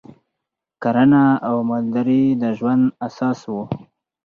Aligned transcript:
کرنه 0.81 1.23
او 1.47 1.55
مالداري 1.69 2.23
د 2.41 2.43
ژوند 2.57 2.83
اساس 3.07 3.39
و 3.51 3.53